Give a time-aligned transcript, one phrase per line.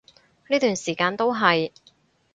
[0.49, 1.71] 呢段時間都係